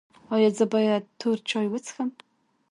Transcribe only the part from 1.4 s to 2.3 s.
چای وڅښم؟